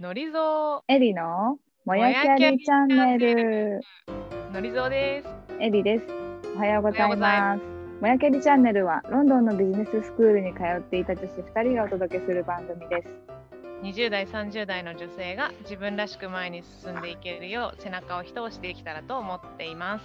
[0.00, 3.80] のりぞエリのもやきゃりチャンネル。
[4.48, 5.28] う、のりぞうです。
[5.60, 6.06] エリです。
[6.56, 7.62] おはようございます。
[8.00, 13.08] もやきゃりチャンネルはロンドンのビジネススクールに通っていた女子2人がお届けする番組です。
[13.82, 20.04] 20代、30代の女性が自分らしく前に進んでいけるよう背中を一押しできたらと思っています。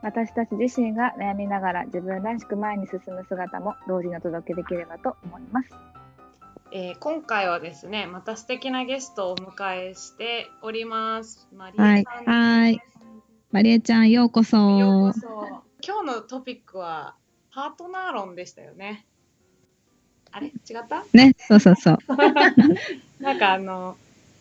[0.00, 5.97] 私たち自身が悩みながら自分らしく前に進む姿も同時にお届けできればと思います。
[6.70, 11.48] えー今回はですね、また素敵なゲストをお迎えしております。
[11.54, 12.04] マリはいエ。
[12.30, 12.82] はい
[13.50, 14.56] マリエちゃんようこそ。
[14.78, 15.28] ようこそ。
[15.82, 17.14] 今日のトピックは
[17.52, 19.06] パートナー論でしたよね。
[20.30, 20.48] あれ？
[20.48, 20.54] 違っ
[20.88, 21.04] た？
[21.14, 21.98] ね、そうそうそう。
[23.22, 23.96] なんかあの、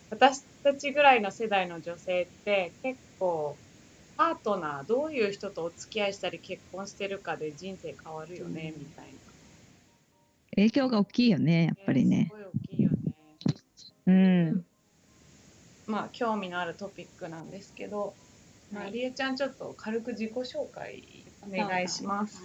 [0.10, 3.56] 私たちぐらいの世代の女性って結構
[4.18, 9.12] パートナー、どういう人とお付き合いしたり結婚してるかで人生変わるよね、みたいな。
[10.58, 12.36] 影響が大きいよね、やっぱりねす。
[12.36, 12.98] ごい大きいよね。
[14.08, 14.66] うん。
[15.86, 18.16] まあ興味のあるトピックなんですけど、
[18.74, 21.04] まあ、りえちゃんちょっと軽く自己紹介
[21.48, 22.42] お願いします。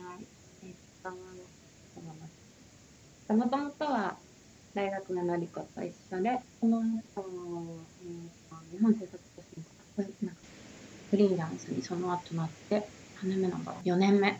[3.29, 4.17] もともとは
[4.75, 7.23] 大学ののりこと一緒で、その後、えっと
[8.71, 10.41] 日本政策としてなんか
[11.11, 12.87] フリーランスにその後なって、
[13.23, 14.39] 何年目なんだろう、4年目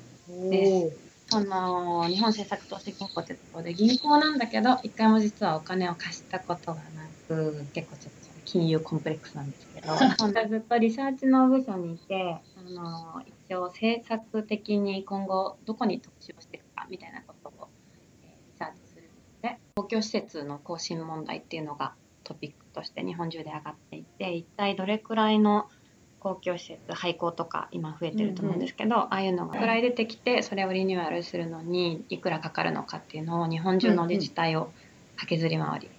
[0.51, 1.12] です。
[1.33, 17.69] その日本政策投資銀行ってところで銀行なんだけど、一回も実はお金を貸したことがなく、結構ちょっと金融コンプレックスなんですけど、ずっとリサーチの部署にいて、あの一応政策的に今後どこに投資をしていくかみたいなことを、
[18.25, 19.09] えーリサーチする
[19.43, 25.71] ので、公共施設の更新問題っていうのがトピックとして日本中で上がっていて、一体どれくらいの
[26.23, 34.71] 公共施設、廃校とか今増えてると思うんですけど、ああいうのがくらい出てきて、それをリニューアルするのにいくらかかるのかっていうのを日本中の自治体を
[35.17, 35.91] 駆けずり回り、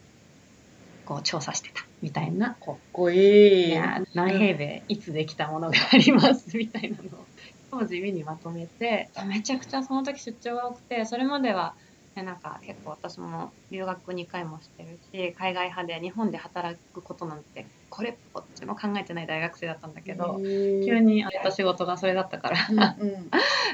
[1.04, 2.52] こう調査してたみたいな。
[2.52, 3.72] かっこいい。
[3.72, 7.26] や何平米いつできたものがありますみたいなのを
[7.70, 9.10] 当時目にまとめて。
[9.28, 11.76] めちゃくちゃその時出張が多くてそれまでは
[12.16, 20.40] ねなんか結構私も留学2回もしてるし海外派で日本で働くことなんてこれっぽっちも考えてない大学生だったんだけど
[20.86, 22.58] 急にやった仕事がそれだったから。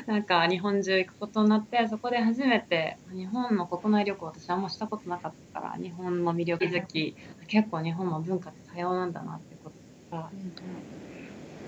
[0.07, 7.15] なんか日本中行くことになってそこで初めて日本の国内旅行私あんましたことなかったから日本の魅力づき
[7.47, 9.75] 結構日本も文化って多様なんだなってこと
[10.11, 10.31] とか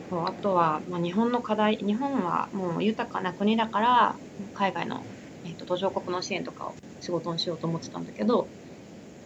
[0.10, 4.16] そうあとは、まあ、日本の課題日本はもう豊かな国だから
[4.54, 5.06] 海外の、
[5.72, 8.48] 途上国の支援とかを仕事にしようと思ってたんだけど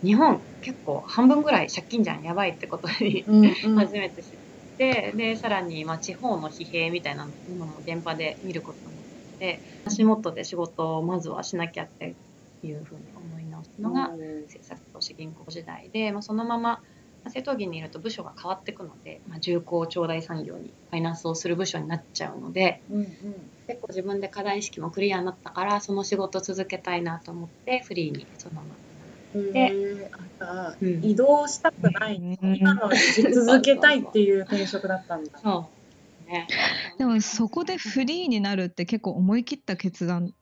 [0.03, 3.23] 日本結構半分ぐらい借金じゃんやばいってことに
[3.75, 4.29] 初めて知っ
[4.77, 9.05] て、でさらに、まあ、地方の疲弊みたいなのも現場で見ることになっ
[9.39, 12.15] て足元で仕事をまずはしなきゃって
[12.61, 16.83] いうふうに思い直すのが政策投資銀行時代で、まあ、そのまままあ
[17.25, 22.81] 政党議にいると部署が変わっていくので、まあ、重工長大産業にファイナンスをする部署になっちゃうので
[23.67, 28.75] 結構自分で課題意識もクリアになったからその仕事を続けたいなと思ってフリーにそのまま。
[29.51, 30.09] で、
[30.39, 31.03] あうん。
[31.03, 32.89] 移動したくない、うん今の
[33.33, 35.39] 続けたいっていう転職だったんだ。
[35.39, 35.69] そ
[36.25, 36.31] う。
[36.31, 36.47] ね。
[36.97, 40.33] でもそこでフリーになるって結構思い切った決断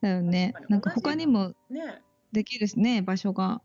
[0.00, 0.52] だよね。
[0.68, 2.02] なんか他にもね。
[2.32, 3.60] できるしね、場所が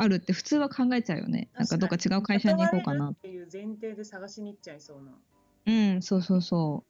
[0.00, 1.48] あるって普通は考えちゃうよね。
[1.54, 3.10] なんかどっか違う会社に行こうかな。
[3.10, 5.12] っていう前提で探しに行っちゃいそうな。
[5.66, 6.84] うん、そうそうそ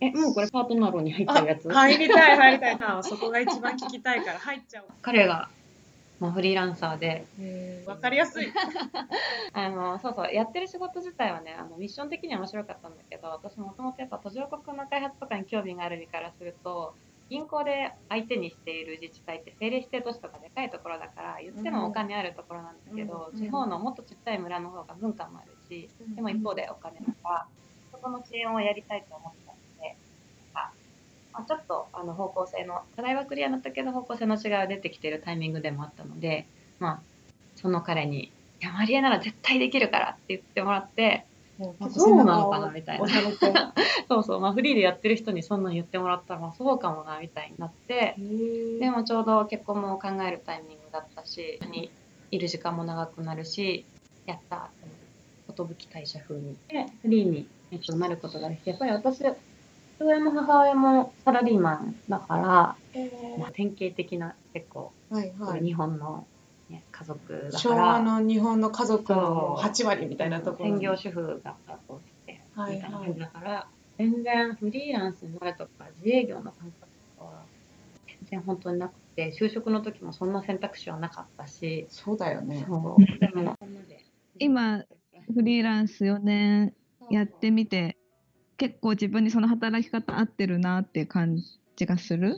[0.00, 1.68] えもうこれパートナー論に入ってるやつ？
[1.70, 2.78] 入りたい入りたい。
[2.80, 4.88] あそこが一番聞きたいから入っちゃおう。
[5.00, 5.48] 彼が、
[6.20, 7.24] まあ、フリーランサーで
[7.86, 8.52] わかりやすい。
[9.54, 16.94] あのそうそうやってる仕事自体はねあのミッション的には面白かったんだけど私もともとやっぱ途上国の開発とかに興味がある身からすると
[17.30, 27.46] 銀行で相手にしている自治体って政令指定都市とかでかいところだから言ってもお金あるところなんだけど、うん地方のもっとちっちゃい村の方が文化もあるし、うんでも一方でお金とか
[27.92, 29.96] そこの支援をやりたいと思ったので
[31.32, 36.46] まあ、ちょっとあの方向性の課題はクリアになったけど方向性の違いが出てきているタイミングでもあったので、
[36.78, 37.00] まあ、
[37.56, 38.24] その彼に
[38.60, 41.29] 「いやマリエなら絶対できるから」って言ってもらってまあ
[41.90, 43.06] そうなのかなみたいな。
[44.08, 48.16] そうそう、まあ、フリーでやってる人にそんなん言ってもらったら、まあ、そうかもなみたいになって
[48.78, 51.90] でもちょうど結婚も考えるタイミングだったしに
[52.30, 53.86] いる時間も長くなるし
[54.26, 54.86] やったって
[55.48, 59.34] 思って寿退社風にでフリーに、えっと、なることができてやっぱり私父
[60.00, 62.42] 親も母親もサラリーマンだから、
[63.38, 65.62] まあ、典型的な結構、はいはい。
[65.62, 66.24] 日本の、ね、
[67.00, 67.82] 家族だ昭から。
[67.86, 70.70] 和の日本の家族の8割みたいなところ。
[70.70, 71.56] 専業主婦が
[71.88, 73.66] こうしてはいみたいな感じだから、
[73.96, 77.42] 全然フリーランスになるとか自営業の感覚とかは
[78.06, 81.86] 全然本当になくて就職の時もそんな選択肢はなかったし。
[81.88, 82.60] そうだよね。
[82.60, 82.98] でも
[84.38, 84.84] 今
[85.34, 86.74] フリーランス4年
[87.10, 87.96] やってみて
[88.58, 91.42] 結構自分にその働き方合ってるなっていう感
[91.76, 92.36] じがする？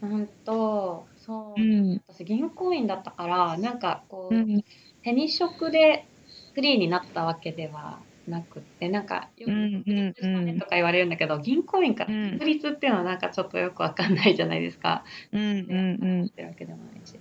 [0.00, 2.02] 本当そう、うん。
[2.08, 4.64] 私銀行員だったからなんかこう、うん。
[5.02, 6.06] 手に職で
[6.54, 12.38] フリーになったわけではなくってなんかよくうん独立ねとか言われるんだけど、銀行員からうん。
[12.38, 15.04] 独立っていうのはなんかちょっとよくわかんないじゃないですか。
[15.32, 17.18] うんうんってるわけでもないし。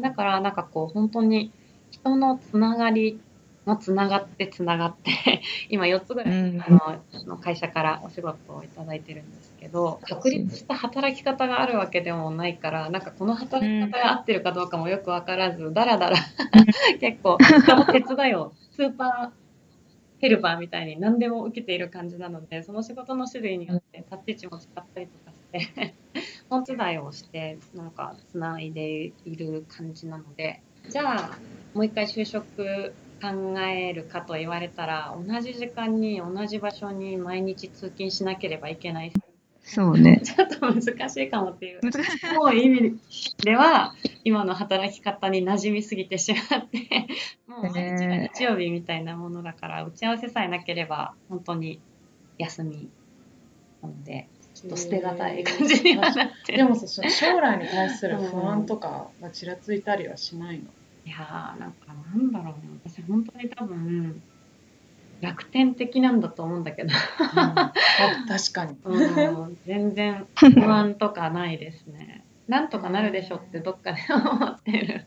[0.00, 1.52] だからなんかこう本当に
[1.90, 3.20] 人のつながり
[3.66, 6.60] がつながってつながって 今4つぐらい、うん。
[6.60, 16.16] あの会社からお仕事をいただいてるんですけど独立した働き方があるわけでもないからなんかこの働き方が合ってるかどうかもよく分からずだらだら
[17.00, 17.38] 結構
[17.92, 19.44] 手伝いをスーパー
[20.20, 25.94] ヘルパーみたいに何でも受けている感じなのでその仕事の種類によって立ち位置も違ったりとかして
[26.48, 31.38] 本伝いをしてなんかつないでいる感じなのでじゃあ
[31.74, 32.94] もう一回就職
[33.24, 39.12] 考えるかと言われたら同じ時間に同じ場所に毎日通勤しなければいけない。
[39.62, 40.20] そうね。
[40.22, 41.80] ちょっと難しいかもっていう。
[41.82, 42.34] 難しい。
[42.34, 42.98] もう意味
[43.42, 46.78] では今の働き方に馴染みすぎてしまって
[47.48, 51.80] もう毎日が日曜日みたいなものだから打ち合わせさえなければ本当に
[52.36, 52.90] 休み
[53.80, 56.58] なのでちょっと捨てがたい感じにはなってる。
[56.58, 60.64] でもさそ将来に対する不安とかがちらついたりはしないの？
[61.04, 62.54] いやーなんかなんだろうな
[62.84, 64.22] 私本当に多分
[65.20, 66.90] 楽天的なんだと思うんだけど
[67.34, 67.72] あ
[68.28, 68.76] 確かに。
[68.84, 72.24] うん全然不安とかないですね。
[72.48, 75.06] なんとかなるでしょってどっかで思ってる。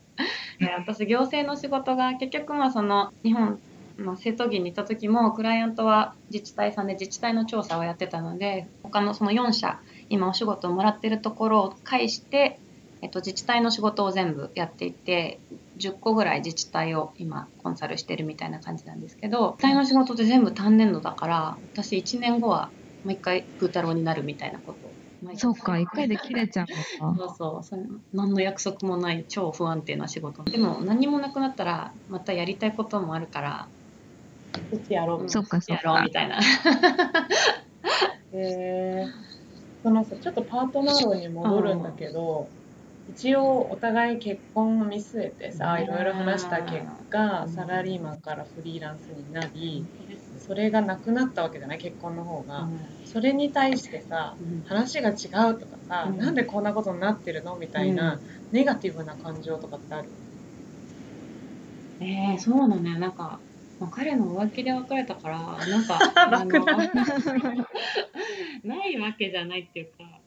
[0.58, 3.60] で私行政の仕事が結局まあその日本
[3.98, 12.58] の瀬戸議にいた時もクライアントは自治体さんで自治体の調査をやってたので他のその4社今お仕事をもらってるところを介して、
[13.02, 15.38] えっと、自治体の仕事を全部やっていて
[15.78, 22.70] 10個ぐらい自治体を今コンサルしてるみたいな感じなんですけど自治体の仕事って全部単年度だから私1年後は
[23.04, 24.88] もう一回風太郎になるみたいなこと
[25.36, 26.66] そうか一回で切れちゃう
[27.04, 27.34] のか。
[27.36, 30.44] そうそう何の約束もない超不安定な仕事。
[30.44, 33.66] でも何もなくなったらまたやりたいこともあるから
[34.52, 35.28] ちょっとやろう。
[35.28, 36.38] そっかそっやろうかみたいな。
[38.32, 39.28] えー。
[39.82, 42.48] そのさちょっとパートナー論に戻るんだけど、
[43.10, 45.84] 一応お互い結婚を見据えてさうん。
[45.84, 47.52] いろいろ話した結果うん。
[47.52, 49.86] サラリーマンからフリーランスになり
[50.38, 51.78] それがなくなったわけじゃない？
[51.78, 52.68] 結婚の方が、
[53.06, 54.62] それに対してさうん。
[54.62, 56.18] 話が違うとかさ、うん。
[56.18, 57.56] なんでこんなことになってるの？
[57.56, 58.20] みたいな、
[58.52, 60.08] ネガティブな感情とかってある？
[62.00, 63.40] えー、そうなのよなんか、
[63.80, 65.98] まあ、彼の浮気で別れたからなんか
[68.64, 70.17] ないわけじゃないっていうか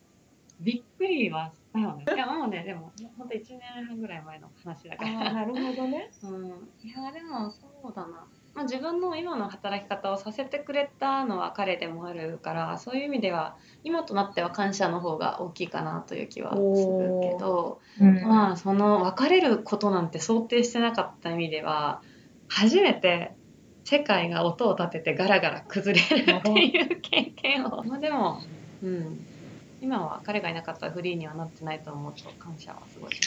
[0.61, 2.05] びっくりはしたよね。
[2.13, 5.33] いやもうねでも本当1年半ぐらい前の話だから。
[5.33, 6.09] なるほどね。
[6.23, 6.47] うん、
[6.83, 18.27] いやでもそうだな、まあ、自分の今の働き方をさせてくれたのは彼でもあるからそういう意味では今となっては感謝の方が大きいかなという気はするけど、うん。
[18.27, 22.01] まあその別れることなんて想定してなかった意味では
[22.47, 23.33] 初めて
[23.83, 27.83] 世界が音を立ててガラガラ崩れるっていう経験を。
[27.83, 28.39] まあでも、
[28.83, 29.25] うん、
[29.81, 33.21] 今は彼がいなかったらフリーにはなってないと思うと感謝はすごいし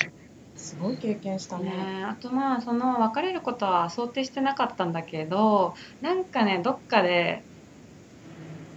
[0.56, 1.70] すすごい経験したね。
[1.70, 7.42] ね、あとまあその別れることは想定してなかったんだけどなんかねどっかで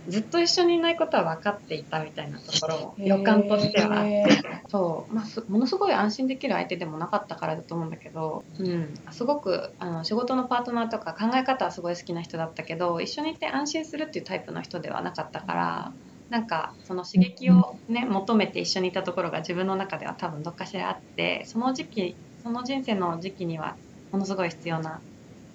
[0.07, 4.25] ずっと一緒にいないことは分かっていたみたいなところも予感としてはあって、
[4.69, 15.91] そう、まあ、すものすごい安心できる相手でもなかったからだと思うんだけど、うん、すごくあの仕事のパートナーとか考え方はすごい好きな人だったけど一緒にいて安心するっていうタイプの人ではなかったから。
[16.29, 23.75] なんかその刺激をね求めて一緒にいたところが自分の中では多分どっかしらあってその時期その人生の時期には
[24.11, 24.99] ものすごい必要な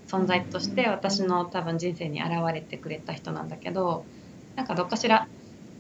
[0.08, 4.04] 存在として私の多分人生に現れてくれた人なんだけど
[4.56, 5.26] なんかどっかしら、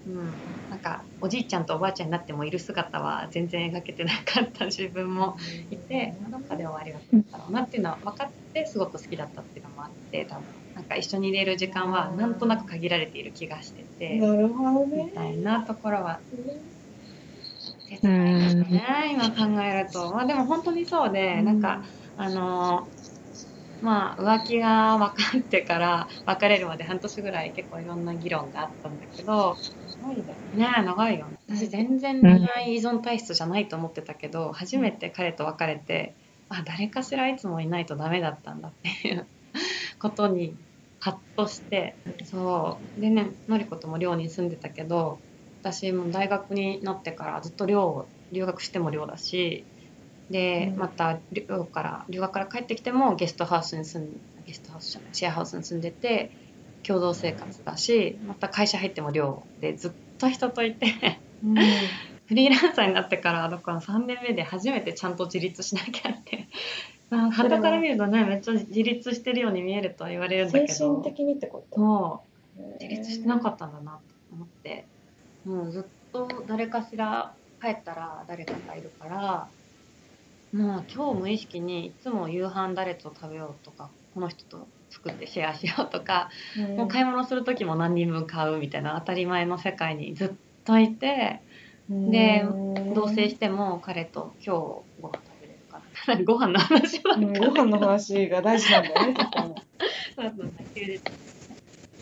[0.06, 0.32] うん、
[0.70, 4.66] なんかおじいちゃんとおばあちゃんになってもいる姿は全然描けてなかった。
[4.66, 5.36] 自分も
[5.70, 10.61] いてどっかで終わりが来るんだろうなっていうのは分かってすごく好きだったっていうのもあって多分。
[10.74, 14.18] なんか一緒にいれる時間はなんとなく限られている気がしてて。
[14.18, 15.12] なるほどみね。
[15.12, 16.22] たいなところは
[17.88, 20.12] 切ないですね今考えると。
[20.12, 21.84] まあでも本当にそうでなんか
[22.16, 23.02] あのー
[23.80, 29.60] まあ浮気が分かってから別れるまで半年ぐらい結構いろんな議論があったんだけど
[30.52, 30.66] ね。
[30.78, 31.38] え長いよね。
[31.48, 36.16] 私全然恋愛依存体質じゃないと思ってたけど初めて彼と別れて
[36.48, 39.28] あ誰かしらいつもいないとダメだったんだっていう
[40.02, 40.56] ことに
[40.98, 41.94] ハッとして
[42.24, 45.20] そうでねのりことも寮に住んでたけど
[45.60, 49.64] 私も大学になってからずっと寮留学しても寮だし
[50.28, 54.08] でうんまた寮から留学から帰ってきてもゲストハウスに住ん
[54.44, 56.32] ゲストハウスじゃないシェアハウスに住んでて
[56.82, 60.86] 共同生活だしまた会社入っても寮でずっと人といて
[62.26, 66.48] フリーランサーになってからだから3年目で初めてちゃんと自立しなきゃって。
[67.16, 67.56] まあ、それは。
[67.56, 70.72] 傍から見るとねめっちゃ自立してるように見えるとは言われるんだけど。
[70.72, 72.22] 精神的にってこと？
[72.80, 74.00] 自立してなかったんだなと
[74.34, 74.84] 思って。
[75.44, 79.48] もうずっと誰かしら帰ったら誰かがいるから
[80.52, 90.30] もう今日無意識にいつも夕飯誰と食べようとかこの人と作ってシェアしようとか、うんもう買い物する時も何人分買うみたいな当たり前の世界にずっ
[90.64, 91.40] といて
[91.88, 94.91] でうん同棲しても彼と今日
[96.24, 99.14] ご飯の話ばっかりうんご飯の話が大事なんだよね。
[100.16, 101.00] そうそう休日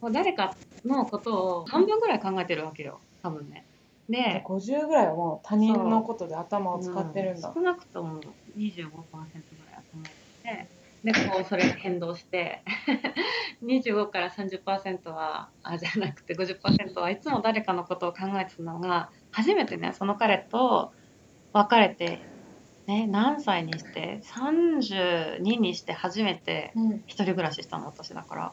[0.00, 3.66] もう誰かのことを半分ぐらい考えてるわけよ多分ね
[4.08, 7.54] で50ぐらいはもう他人のことで頭を使ってるんだう。
[7.54, 8.20] 少なくとも
[8.56, 8.80] 25%
[9.56, 10.04] ぐらい頭っ
[10.42, 10.68] て
[11.04, 12.62] でこうそれが変動して
[13.62, 20.92] 25から30%はあじゃなくて50%はいつも誰かのことを考えてたのが初めてねその彼と
[21.52, 22.29] 別れて、
[22.90, 27.02] ね、何歳にして32にして初めてうん。
[27.06, 28.52] 一人暮らししたの私だから。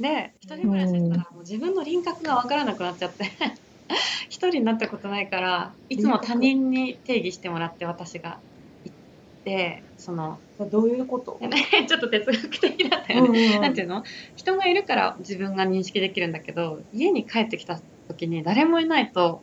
[0.00, 3.26] で一人暮らししたらもう自分の輪郭が分からなくなっちゃって。
[4.30, 8.38] 一人になったことないからいつも他人に定義してもらって私が
[8.84, 8.96] 行っ
[9.44, 10.38] てその
[10.70, 11.36] どういうこと？
[11.40, 11.50] ね
[11.86, 14.04] ちょっと哲学的だったよね、なんていうの？
[14.36, 19.42] 人がいるから自分が認識できるんだけど家に帰ってきた時に誰もいないと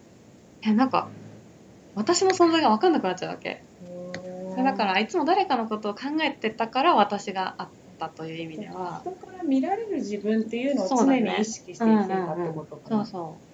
[0.64, 1.10] えなんか
[1.94, 3.67] 私の存在が分かんなくなっちゃうわけ
[4.64, 7.68] だからいつも誰かのことを考えてたから私があっ
[8.00, 9.02] たという意味では。
[9.02, 13.06] 人から見られる自分っていうのを常に意識して生きてたってことかな。
[13.06, 13.48] そうそう。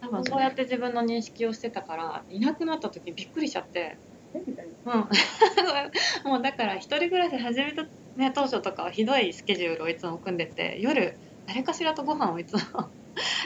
[0.00, 3.96] 多分そうやって自分の認識をしてたからいなくなった時びっくりしちゃって。
[4.34, 4.92] うん。
[6.30, 7.84] もうだから一人暮らし始めた、
[8.16, 12.60] ね、当初とかはひどいスケジュールをいつも組んでて夜誰かしらとご飯をいつも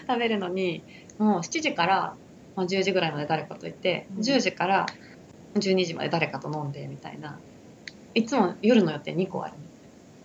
[0.08, 0.82] 食べるのに
[1.18, 2.14] もう7時から
[2.56, 4.22] まあ10時ぐらいまで誰かといて、うん。
[4.22, 4.86] 10時から
[5.54, 7.38] 12時まで誰かと飲んでみたいな。
[8.14, 9.54] いつも夜の予定2個ある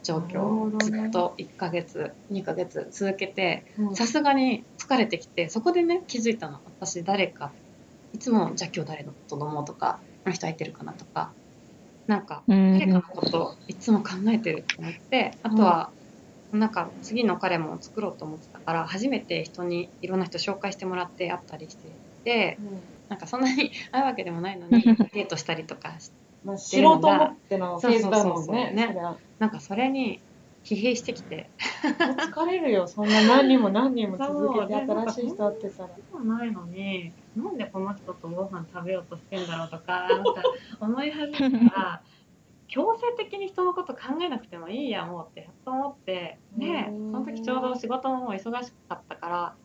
[0.03, 3.95] 状況、ずっと1ヶ月2ヶ月続けてうん。
[3.95, 6.59] さすがに疲れてきてそこでね気づいたの。
[6.79, 7.51] 私誰か
[8.13, 11.31] いつもじゃあ今日誰のと飲もうとかこの人空いてるかなとか。
[12.07, 15.89] なんかうん誰かのことをいつも考えてると思ってあとは、
[16.53, 21.89] なんか次の彼も作ろうと思ってたから初めて人にいろんな人紹介してもらって会ったりして
[22.23, 22.59] て
[23.09, 24.81] なんかそんなに会うわけでもないのに
[25.13, 26.11] デートしたりとかし
[26.43, 28.71] まあ知ろうと思ってのフェーズだもんね。
[28.71, 28.95] ね
[29.39, 30.21] なんかそれに
[30.63, 31.49] 疲弊してきて
[31.81, 32.87] 疲れるよ。
[32.87, 35.89] そんな何人も 何人も続けて新しい人会ってたら。
[36.11, 40.33] そうないのになんでこの人とご飯食べようとしてんだろうとか なんか
[40.79, 42.01] 思い始めたら
[42.67, 49.55] 強制的に人のこと考えなくてもいいやもうってやっと思ってでうんその時ちょうど仕事ももう忙しかったから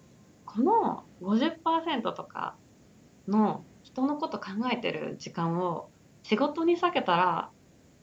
[0.44, 2.54] この50%とか
[3.30, 5.88] の人のこと考えてる時間を
[6.22, 7.50] 仕事に避けたら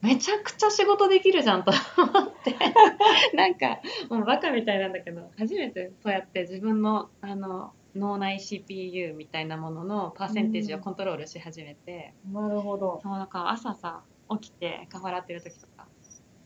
[0.00, 2.54] めちゃくちゃ仕事できるじゃんと思って。
[3.34, 3.80] なんか
[4.10, 13.00] もうバカみたいなんだけど初めてそうやって自分のあの脳内 CPU みたいなもののパーセンテージをコントロールし始めて、なるほど。
[13.02, 15.88] そうだから朝さ起きて顔洗ってる時とか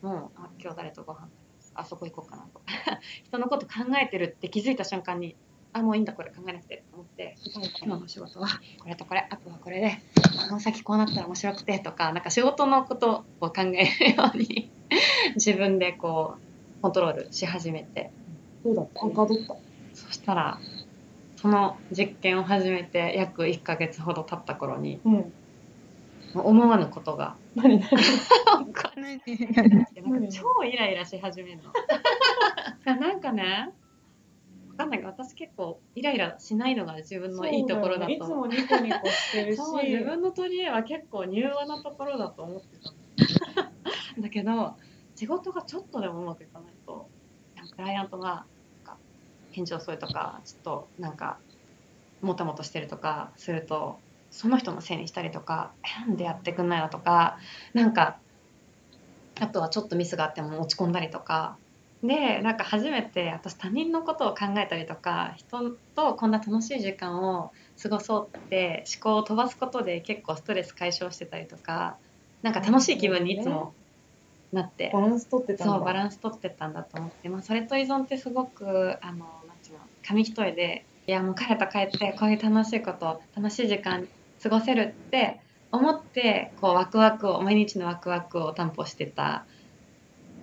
[0.01, 1.29] もうあ今日誰とご飯
[1.75, 2.61] あそこ行こうかなと。
[2.61, 2.65] か
[3.25, 5.37] 人のこと考えてるって気づいた瞬間に
[5.75, 7.37] あもういいんだこれ考えなくてと思って。
[7.85, 8.49] 今日の仕事は
[8.81, 9.99] これとこれあとはこれで
[10.49, 13.76] この先こうなったら面白くてとかなんか仕事のことを考える
[14.17, 14.71] ように
[15.37, 16.37] 自分でこ
[16.79, 18.11] うコントロールし始めて。
[18.64, 19.57] どうだったどった。
[19.95, 20.59] そしたら
[21.37, 25.33] その実験を始めて約1ヶ月ほど経った頃にうん。
[26.35, 27.91] 思わぬことが何何？
[30.31, 31.73] 超イライラし始めるの。
[32.97, 33.73] なんかね、わ
[34.83, 38.39] かんないけど、私結構イライラしないのが自分のいいところだそうよねいつと思う。
[38.39, 39.61] もニコニコしてるし。
[39.61, 42.97] 自分の取り柄は結構柔和なところだと思ってたの
[44.23, 44.77] だけど
[45.15, 47.09] 仕事がちょっとでもうまくいかないと
[47.75, 48.45] クライアントが
[48.85, 48.97] なんか
[49.53, 51.39] 返事遅いとかちょっとなんか
[52.21, 53.99] もたもたしてるとかすると
[54.31, 57.39] その人のせいにしたりとかえなんでやってくんないのとか
[57.75, 58.19] なんか
[59.41, 61.57] あとはちょっとミスがあっても落ち込んだりとか
[62.03, 71.97] でなんか初めて私他人のことを考えたりとか人とこんな楽しい時間を過ごそうって思考を飛ばすことで結構ストレス解消してたりとか
[72.43, 73.73] なんか楽しい気分にいつも
[74.53, 75.75] なって、バランス取ってたんだ。
[75.75, 84.07] そうバランス取ってったんだと思って、まあ、それと依存ってすごくあのなんていうの紙一重でいやもう彼と帰ってこういう楽しいこと楽しい時間
[84.43, 85.41] 過ごせるって
[85.71, 89.47] 思ってこうワクワクを毎日のワクワクを担保してた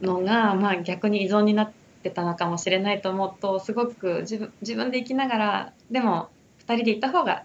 [0.01, 1.72] のが、まあ、逆に依存になっ
[2.03, 6.29] てたのかもしれないと思うとすごく自分自分で生きながらでも
[6.68, 7.44] 2人でいた方が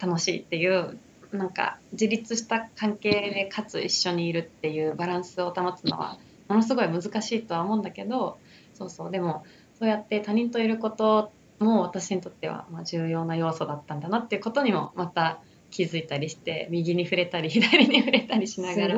[0.00, 0.98] 楽しいっていう
[1.32, 6.18] なんか自立した関係でかつ一緒にいるっていうバランスを保つのは
[6.48, 8.38] ものすごい難しいとは思うんだけど
[8.74, 9.44] そうそうでも
[9.78, 15.40] そうやって他人といることも私にとってはま重要な要素だったんだなっていうことにもまた
[15.70, 18.96] 気づいたりして右に触れたり左に触れたりしながら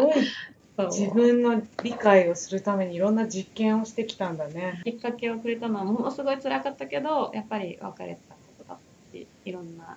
[0.77, 4.83] 自分の理解をするためにいろんな実験をしてきたんだね。
[4.85, 8.79] きっかけをくれたのはものすごい辛かったけどやっぱり別れたことだっ
[9.13, 9.97] たしいろんな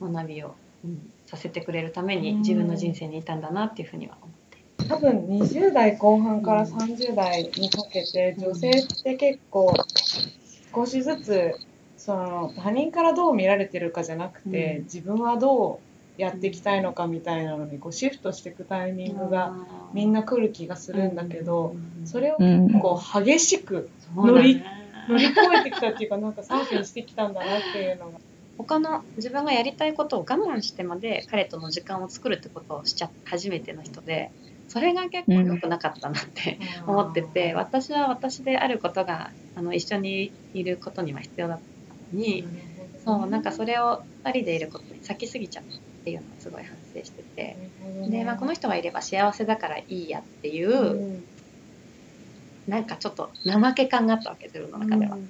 [0.00, 4.34] 学びを、うん、させてくれるために自分の人生にいたんだなっていうふうには思っ
[4.78, 4.84] て。
[4.88, 9.74] 多分20代後半から30代にかけて女性って結構
[10.74, 11.54] 少しずつ
[11.98, 14.84] その他人からどう見られてるかじゃなくて、うん。
[14.84, 15.87] 自分はどう
[16.18, 19.54] やっていきたいのかみたいなのにこうシフトしていくタイミングが
[19.94, 24.64] みんな来る気がするんだけど、それをうんこう激しくそうだね
[25.08, 28.18] 乗り越えてきたっていうかなんかサーフィンしてきたんだなっていうのが。
[28.58, 34.32] 他の自分がやりたいことを我慢してまで彼との時間を作るってことをしちゃ初めての人で
[34.66, 42.44] それが結構良くなかったなって思ってて、私は私であることがあの一緒にいることには必要だったのに、
[43.04, 47.56] そうなんかそれを2人でいることに先すぎちゃったっていうのをすごい反省してて、
[48.08, 51.24] で、まあ、この人がいれば幸せだからいいやっていう、うん
[52.68, 55.16] なんかちょっと怠け感があったわけ自分の中では。
[55.16, 55.26] うん。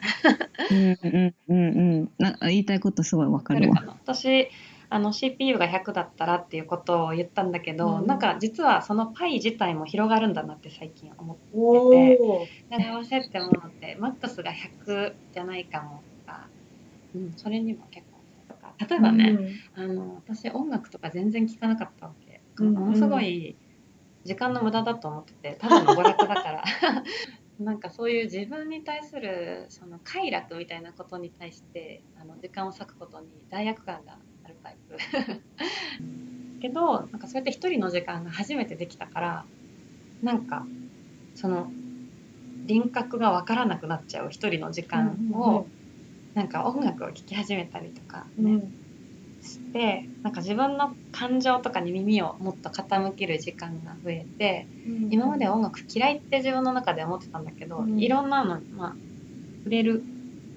[0.68, 3.76] うんうんうんな言いたいことすごいわかるわ。
[3.78, 4.48] る私
[4.90, 8.08] あの CPU が100だったらっていうことを言ったんだけど、うん。
[8.08, 12.46] なんか実はそのパイ自体も広がるんだなって最近思っておー。
[12.76, 16.48] 幸せって思うのってマックスが100じゃないかもとか、
[17.14, 18.07] うん、それにも結構
[18.78, 19.38] 例えばね、
[19.74, 23.56] あの私音楽とか全然聴かなかったわけ、うんものすごい
[24.24, 26.64] 時間の無駄だと思っててただの娯楽だから。
[27.58, 34.96] なんかそういう自分に対するその快楽みたいなことに対してあの時間を割くことに罪悪感があるタイプ。
[36.62, 39.44] けどなんかそうやって一人の時間が初めてできたから
[40.22, 40.66] なんか
[41.34, 41.70] その
[42.66, 45.66] 輪郭が分からなくなっちゃう一人の時間を、
[46.38, 48.74] なんか音楽を聴き始めたりとかね、うん。
[49.42, 54.68] してなんか自分の感情とかに耳をもっと傾ける時間が増えて
[55.10, 57.98] 今までは音楽嫌いって自分の中で思ってたんだけど、うん。
[57.98, 58.96] いろんなのに、まあ、
[59.64, 60.04] 触れる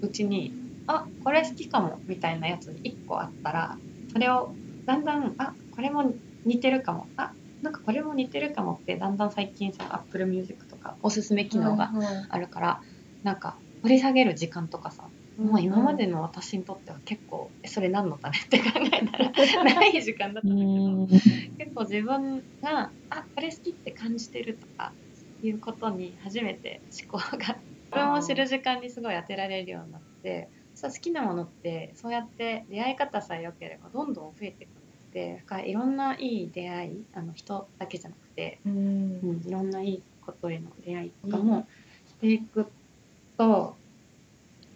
[0.03, 0.53] うちに
[0.85, 3.75] あこれ好きかもみたいなやつ1個あったら
[4.13, 4.53] それを
[4.85, 6.13] だんだんあこれも
[6.45, 7.31] 似てるかもあ
[7.63, 11.91] なんかこれも似てるかもってだんだん最近さ Apple Music とかおすすめ機能が
[12.29, 12.81] あるから、
[13.23, 15.03] なんか掘り下げる時間とかさ
[15.37, 24.93] もう今までの私にとっては結構えそれ何のためって考えたらない時間だったんだけど結構自分があこれ好きって感じてるとか
[25.41, 27.61] いうことに初めて思考が。
[27.93, 39.19] 自分を知る時間にすごい当てられるようになってそう好きなものってそうやって出会い方さえ良ければどんどん増えていくのでだからいろんないい出会いあの人だけじゃなくてうん。
[39.21, 41.67] うん、いろんないいことへの出会いとかも
[42.07, 42.71] していく
[43.37, 43.75] と、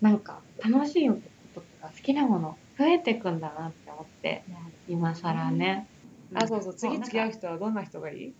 [0.02, 1.16] なんか楽しいこ
[1.54, 4.44] ととか好きなもの増えていくんだなって思って
[4.88, 5.88] 今更ね。
[6.34, 8.34] あそうそう次付き合う人人はどんな人がいい？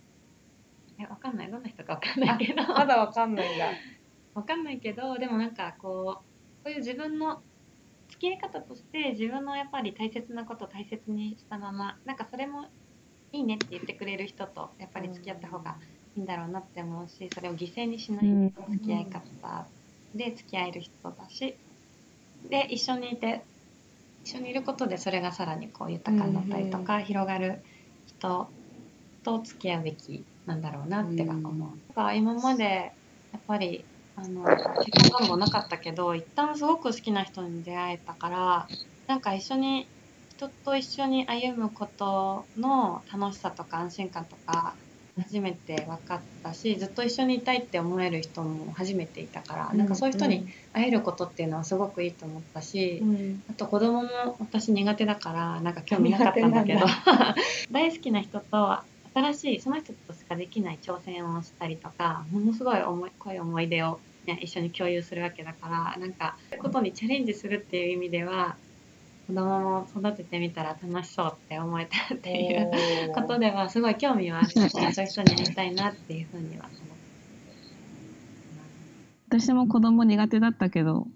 [1.08, 1.50] わかんない。
[1.50, 2.62] どんな人かわかんないけど。
[2.62, 3.66] まだわかんないんだ。
[4.34, 7.42] わかんないけどでもなんかこうこういう自分の
[8.08, 12.66] 付き合い方として自分のやっぱり大切なことを大切にしたままなんかそれも
[13.32, 15.76] いいねって言ってくれる人とやっぱり付き合った方が
[16.16, 19.66] いいんだろうなって思うしそれを犠牲にしないうん付き合い方
[20.16, 21.56] で付き合える人だし。
[22.48, 23.42] で一緒にいて
[24.24, 27.62] 一緒にいることでそれがさらにこう豊かになったりとか広がる
[28.06, 28.48] 人
[29.22, 31.58] と付き合うべきなんだろうなっては思う。
[31.58, 32.92] なんか今まで
[33.32, 33.84] やっぱり
[34.16, 34.42] あの
[34.84, 38.68] 結婚願望なかったけど一旦すごく好きな人に出会えたから
[39.06, 39.86] なんか一緒に
[40.30, 44.78] 人と一緒に歩むことの楽しさとか安心感とか
[45.18, 53.42] 初めて分かったしずっと一緒にいたいって思える人も初めていたから、なんかそういう人に会えることっていうのはすごくいいと思ったし、うん。
[53.50, 54.08] あと子供も
[54.40, 56.86] 私苦手だからなんか興味なかったんだけど苦
[57.72, 58.78] 大好きな人と
[59.14, 68.56] 新しいその人としかできない挑戦をしたりとかものすごい思い濃い思い出を、ね、一緒に共有するわけだからなんかことにチャレンジするっていう意味では
[69.26, 76.78] 子供も育ててみたら楽しそうって思えたっていうことではすごい興味はあるしそういう人に会いたいなっていうふうには思っ
[79.30, 81.08] て私も子供苦手だったけど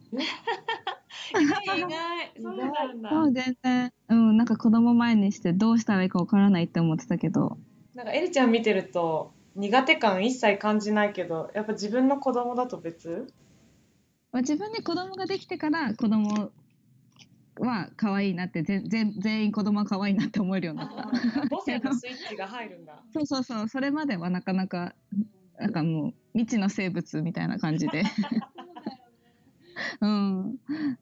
[1.33, 2.33] いやい意外。
[2.42, 3.11] そうなんだ。
[3.11, 7.59] そう全然、うん、なんか子供前にしてどうしたらいいかわからないって思ってたけど、
[7.94, 13.29] なんかエリちゃん見てると苦手感一切感じないけどやっぱ自分の子供だと別
[14.33, 16.53] まあ、自分で子供ができてから子供
[17.61, 21.03] は可愛いなってぜ全全員子供は可愛いなって思えるようになった。
[21.49, 24.94] 母性のスイッチが入るんだ そうそうそう、それまではなかなか、
[25.59, 28.03] なんかもう未知の生物みたいな感じで。
[30.01, 30.59] うん、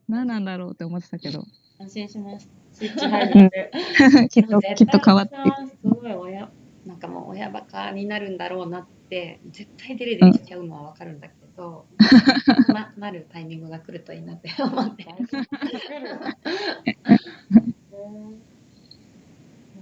[0.09, 1.45] 何なんだろうって思ってたけど、
[1.79, 2.49] 安心します。
[2.73, 3.71] スイッチ入るって
[4.31, 5.37] きっときっと変わって。
[5.69, 6.51] すごい親、
[6.85, 11.85] なんかもう親バカになるんだろうなって、絶対デレデレしちゃうのはわかるんだけど、
[12.69, 15.05] な なるタイミングが来るといいなって 思って。
[15.05, 15.13] な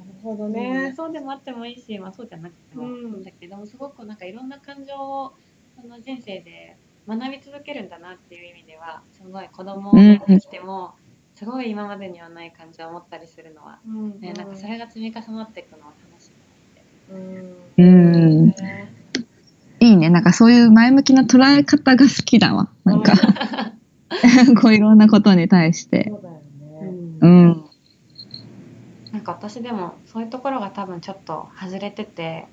[0.04, 0.94] るほどね、ね。
[0.94, 2.84] そうでもあってもいいし、まあ、そうじゃなくても。
[2.84, 3.22] いいん。
[3.22, 5.34] だけど、すごくなんかいろんな感情を
[5.80, 10.94] その人生で学び続けるんだなっていう意味ではすごい子供ができても、
[11.34, 14.20] すごい今までにはない感情を持ったりするのは、うん。
[14.20, 16.32] ね、なんかそれが積み重なっていくのは楽しい
[17.08, 17.74] うん。
[17.76, 18.12] うん。
[18.16, 18.94] ねいいね、
[20.16, 22.70] なんかそういう前向きな捉え方が好きだわ。
[22.84, 23.12] なんか、
[24.62, 26.06] こういろんなことに対して。
[26.08, 27.18] そうだよね。
[27.20, 27.64] うん。
[29.12, 32.48] なんか私でもそういうところが多分ちょっと外れてて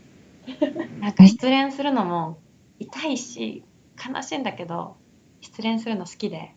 [1.00, 2.38] なんか失恋するのも
[2.80, 3.64] 痛いし
[4.14, 4.98] 悲しいんだけど
[5.40, 6.54] 失恋するの好きで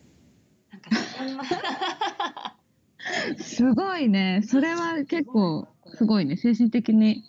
[0.71, 1.43] なんか自分の
[3.39, 4.41] すごいね。
[4.45, 6.35] それは結構、すごいね。
[6.35, 7.23] 精神的に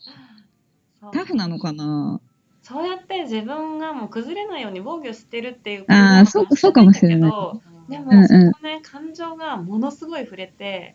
[1.13, 2.21] タフなのかな？
[2.69, 7.31] そうやって自分がもう崩れないように防御してるっていうあーそうそうかもしれない。
[7.31, 8.29] ことでも、うんうん。
[8.29, 10.95] そのね感情がものすごい触れて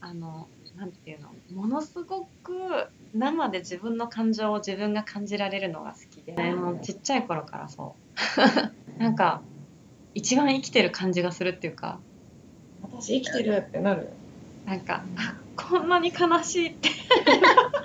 [0.00, 2.52] あのなんていうのものすごく
[3.14, 7.94] 生で自分の感情を自分が感じられるのが好きで、もうちっちゃい頃からそ
[8.98, 8.98] う。
[9.00, 9.42] なんか
[10.14, 12.00] 一番生きてる感じがするっていうか。
[12.82, 14.08] 私生きてるってなる。
[14.66, 16.90] なんかあこんなに悲しいって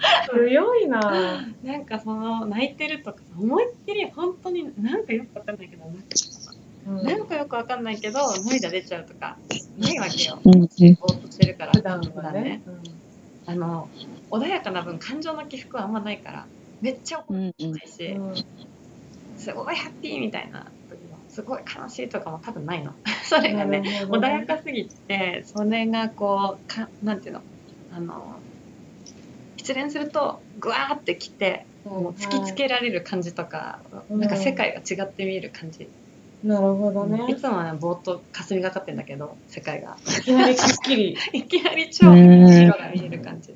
[0.33, 1.45] 強いな。
[1.63, 6.15] なんかその泣いてるとか思いっきり本当になんかよくわかんないけど泣く
[6.87, 7.03] うん。
[7.03, 9.37] なんかよくわかんないけど涙出ちゃうとか
[9.77, 10.39] ないわけよ。
[10.43, 10.59] うんうん。
[10.59, 11.71] ぼーっとしてるから。
[11.73, 12.61] 普段はね。
[13.45, 13.89] あの
[14.29, 16.45] 穏やかな分感情の起伏はあんまないから
[16.79, 18.35] めっちゃ怒うんうんってないし、うん。
[19.37, 22.93] すごいハッピーみたいな時もすごい悲しいとかも多分ないの。
[23.25, 23.81] それがね。
[24.07, 27.41] 穏やかすぎてそれがこうかなんていうの？
[27.93, 28.40] あの
[29.71, 33.79] 失恋するとグワーってきてもう突きつけられる感じとか、
[34.09, 35.87] うんなんか世界が違って見える感じ、
[36.43, 37.35] なるほどいね。
[37.35, 41.17] つもはねぼーっと霞がかってんだけど世界がいきなりくっきり。
[41.33, 43.55] いきなり超白が見える感じ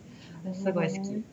[0.53, 1.23] すごい好き。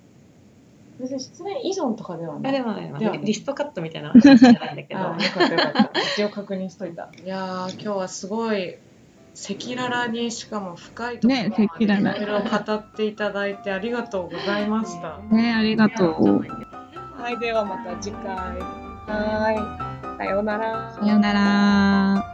[1.01, 2.53] 別に失恋依存とかではあない？
[2.53, 6.01] でもねねリストカットみたいなのじゃないんだけどあよかったよかった。
[6.15, 7.09] 一応確認しといた。
[7.25, 8.77] いやー、今日はすごい
[9.35, 15.19] 赤裸々にしかも深いところまねで赤裸々いろいろ語っていただいてありがとうございました。
[15.31, 16.41] ねありがとう。
[17.21, 18.27] はい、ではまた次回。
[19.07, 20.99] はい、さようなら。
[21.01, 22.32] さようなら。